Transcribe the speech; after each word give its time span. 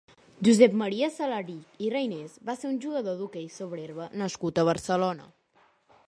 Josep 0.45 0.75
Maria 0.81 1.09
Salarich 1.17 1.75
i 1.87 1.91
Reynés 1.95 2.39
va 2.49 2.55
ser 2.61 2.67
un 2.71 2.79
jugador 2.85 3.19
d'hoquei 3.19 3.45
sobre 3.57 3.83
herba 3.83 4.09
nascut 4.23 4.63
a 4.63 4.65
Barcelona. 4.71 5.29